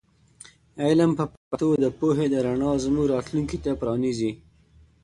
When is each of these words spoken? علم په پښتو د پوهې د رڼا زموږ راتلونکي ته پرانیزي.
علم 0.85 1.11
په 1.19 1.23
پښتو 1.31 1.67
د 1.83 1.85
پوهې 1.99 2.25
د 2.29 2.35
رڼا 2.45 2.71
زموږ 2.85 3.05
راتلونکي 3.15 3.57
ته 3.63 3.71
پرانیزي. 3.81 4.31